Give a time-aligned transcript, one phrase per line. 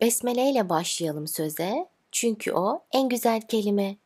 [0.00, 1.88] Besmele ile başlayalım söze.
[2.12, 3.96] Çünkü o en güzel kelime.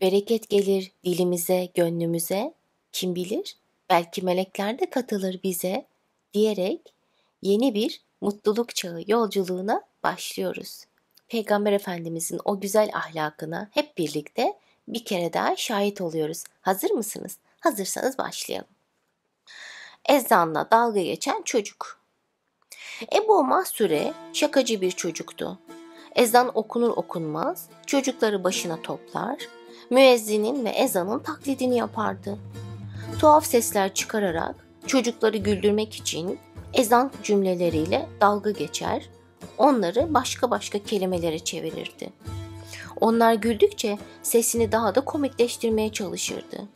[0.00, 2.54] Bereket gelir dilimize, gönlümüze.
[2.92, 3.56] Kim bilir?
[3.90, 5.86] Belki melekler de katılır bize
[6.34, 6.94] diyerek
[7.42, 10.84] yeni bir mutluluk çağı yolculuğuna başlıyoruz.
[11.28, 14.58] Peygamber Efendimizin o güzel ahlakına hep birlikte
[14.88, 16.44] bir kere daha şahit oluyoruz.
[16.60, 17.38] Hazır mısınız?
[17.60, 18.68] Hazırsanız başlayalım.
[20.08, 22.03] Ezanla dalga geçen çocuk.
[23.14, 25.58] Ebu Mahsure şakacı bir çocuktu.
[26.14, 29.36] Ezan okunur okunmaz çocukları başına toplar,
[29.90, 32.38] müezzinin ve ezanın taklidini yapardı.
[33.18, 36.38] Tuhaf sesler çıkararak çocukları güldürmek için
[36.74, 39.10] ezan cümleleriyle dalga geçer,
[39.58, 42.12] onları başka başka kelimelere çevirirdi.
[43.00, 46.68] Onlar güldükçe sesini daha da komikleştirmeye çalışırdı.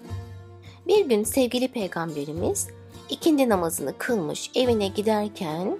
[0.86, 2.68] Bir gün sevgili peygamberimiz
[3.10, 5.78] ikindi namazını kılmış evine giderken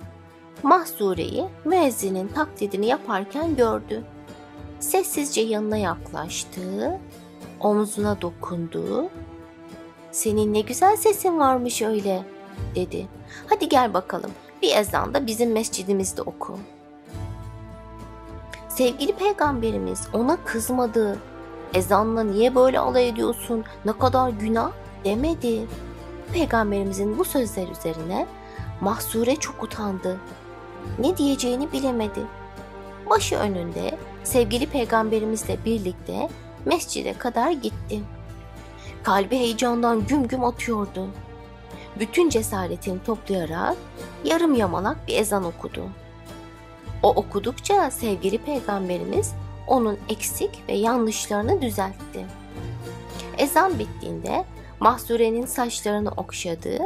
[0.63, 4.05] Mahsure'yi müezzinin taklidini yaparken gördü.
[4.81, 6.99] Sessizce yanına yaklaştı,
[7.61, 9.11] omzuna dokundu.
[10.11, 12.23] Senin ne güzel sesin varmış öyle
[12.75, 13.09] dedi.
[13.51, 14.31] Hadi gel bakalım
[14.63, 16.59] bir ezan da bizim mescidimizde oku.
[18.69, 21.19] Sevgili peygamberimiz ona kızmadı.
[21.75, 23.65] Ezanla niye böyle alay ediyorsun?
[23.85, 24.71] Ne kadar günah
[25.05, 25.67] demedi.
[26.33, 28.27] Peygamberimizin bu sözler üzerine
[28.81, 30.21] Mahsure çok utandı.
[30.99, 32.21] Ne diyeceğini bilemedi.
[33.11, 36.29] Başı önünde sevgili peygamberimizle birlikte
[36.65, 38.01] mescide kadar gitti.
[39.03, 41.07] Kalbi heyecandan güm güm atıyordu.
[41.99, 43.77] Bütün cesaretini toplayarak
[44.25, 45.83] yarım yamalak bir ezan okudu.
[47.03, 49.35] O okudukça sevgili peygamberimiz
[49.67, 52.27] onun eksik ve yanlışlarını düzeltti.
[53.39, 54.45] Ezan bittiğinde
[54.81, 56.79] Mahsure'nin saçlarını okşadı,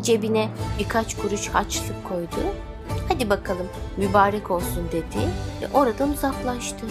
[0.00, 2.54] cebine birkaç kuruş haçlık koydu.
[3.12, 3.66] Hadi bakalım
[3.96, 5.28] mübarek olsun dedi
[5.62, 6.86] ve oradan uzaklaştı.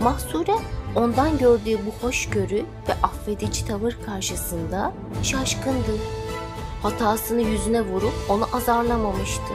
[0.00, 0.54] Mahsure
[0.96, 4.92] ondan gördüğü bu hoşgörü ve affedici tavır karşısında
[5.22, 5.92] şaşkındı.
[6.82, 9.52] Hatasını yüzüne vurup onu azarlamamıştı.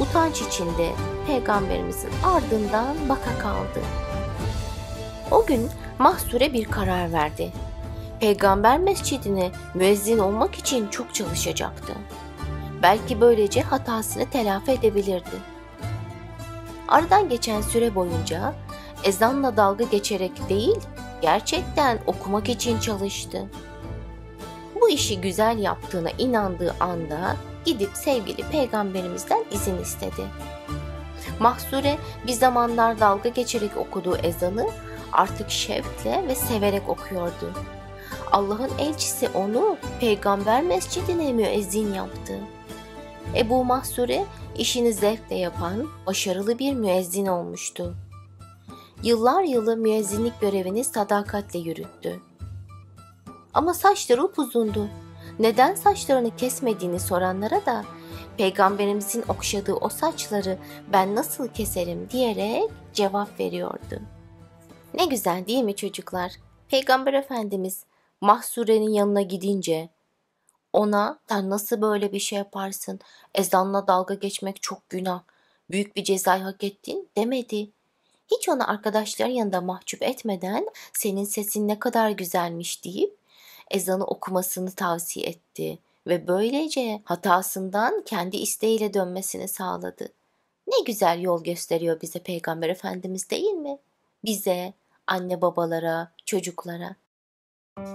[0.00, 0.90] Utanç içinde
[1.26, 3.80] peygamberimizin ardından baka kaldı.
[5.30, 5.68] O gün
[5.98, 7.52] Mahsure bir karar verdi.
[8.20, 11.92] Peygamber mescidine müezzin olmak için çok çalışacaktı.
[12.82, 15.54] Belki böylece hatasını telafi edebilirdi.
[16.88, 18.54] Aradan geçen süre boyunca
[19.04, 20.76] ezanla dalga geçerek değil,
[21.22, 23.48] gerçekten okumak için çalıştı.
[24.80, 30.22] Bu işi güzel yaptığına inandığı anda gidip sevgili peygamberimizden izin istedi.
[31.40, 34.66] Mahsure bir zamanlar dalga geçerek okuduğu ezanı
[35.12, 37.52] artık şevkle ve severek okuyordu.
[38.32, 42.38] Allah'ın elçisi onu peygamber mescidine müezzin yaptı.
[43.36, 44.24] Ebu Mahsure
[44.58, 47.94] işini zevkle yapan başarılı bir müezzin olmuştu.
[49.02, 52.20] Yıllar yılı müezzinlik görevini sadakatle yürüttü.
[53.54, 54.88] Ama saçları upuzundu.
[55.38, 57.84] Neden saçlarını kesmediğini soranlara da
[58.36, 60.58] peygamberimizin okşadığı o saçları
[60.92, 64.00] ben nasıl keserim diyerek cevap veriyordu.
[64.94, 66.32] Ne güzel değil mi çocuklar?
[66.68, 67.84] Peygamber Efendimiz
[68.20, 69.88] Mahsure'nin yanına gidince
[70.74, 73.00] ona sen nasıl böyle bir şey yaparsın?
[73.34, 75.22] Ezanla dalga geçmek çok günah.
[75.70, 77.70] Büyük bir cezayı hak ettin demedi.
[78.30, 83.16] Hiç onu arkadaşların yanında mahcup etmeden senin sesin ne kadar güzelmiş deyip
[83.70, 90.08] ezanı okumasını tavsiye etti ve böylece hatasından kendi isteğiyle dönmesini sağladı.
[90.66, 93.78] Ne güzel yol gösteriyor bize Peygamber Efendimiz değil mi?
[94.24, 94.72] Bize,
[95.06, 96.96] anne babalara, çocuklara.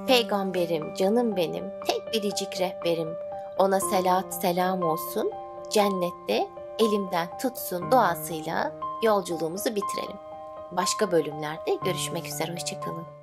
[0.08, 3.18] Peygamberim, canım benim, tek biricik rehberim.
[3.58, 5.32] Ona selat selam olsun,
[5.70, 6.48] cennette
[6.80, 8.72] elimden tutsun duasıyla
[9.04, 10.18] yolculuğumuzu bitirelim.
[10.72, 13.19] Başka bölümlerde görüşmek üzere, hoşçakalın.